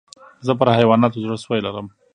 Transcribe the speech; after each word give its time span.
زه 0.45 0.51
پر 0.59 0.67
حیواناتو 0.77 1.21
زړه 1.23 1.37
سوى 1.43 1.59
لرم. 1.65 1.87